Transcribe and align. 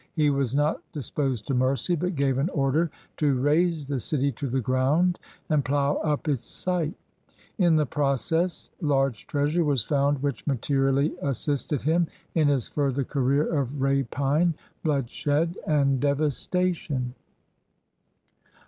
He 0.15 0.31
was 0.31 0.55
not 0.55 0.81
disposed 0.93 1.45
to 1.45 1.53
mercy, 1.53 1.95
but 1.95 2.15
gave 2.15 2.39
an 2.39 2.49
order 2.49 2.89
to 3.17 3.35
raze 3.39 3.85
the 3.85 3.99
city 3.99 4.31
to 4.31 4.47
the 4.49 4.59
ground 4.59 5.19
and 5.47 5.63
plough 5.63 5.97
up 5.97 6.27
its 6.27 6.43
site. 6.43 6.95
In 7.59 7.75
the 7.75 7.85
process 7.85 8.71
large 8.81 9.27
treasure 9.27 9.63
was 9.63 9.83
found 9.83 10.23
which 10.23 10.47
materially 10.47 11.13
assisted 11.21 11.83
him 11.83 12.07
in 12.33 12.47
his 12.47 12.67
further 12.67 13.03
career 13.03 13.43
of 13.59 13.79
rapine, 13.79 14.55
bloodshed, 14.81 15.55
and 15.67 15.99
devastation. 15.99 17.13